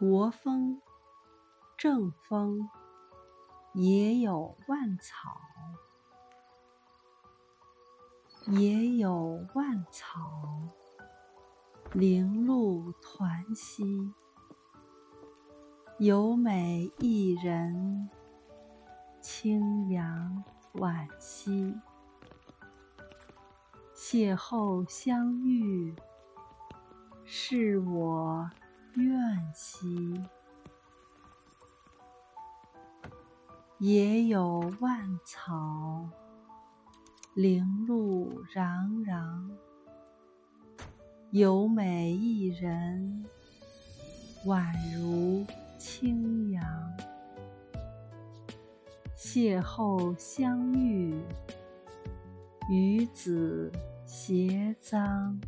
[0.00, 0.80] 国风，
[1.76, 2.70] 正风，
[3.74, 5.38] 也有万草，
[8.46, 10.62] 也有万草，
[11.92, 14.10] 零露团兮，
[15.98, 18.08] 有美一人，
[19.20, 20.42] 清扬
[20.76, 21.78] 惋惜。
[23.94, 25.94] 邂逅相遇，
[27.26, 28.50] 是我。
[28.96, 30.20] 愿兮，
[33.78, 36.08] 也有万草，
[37.34, 39.48] 零露攘攘，
[41.30, 43.24] 有美一人，
[44.44, 45.46] 宛如
[45.78, 46.62] 清扬。
[49.16, 51.14] 邂逅相遇，
[52.68, 53.70] 与子
[54.04, 55.40] 偕臧。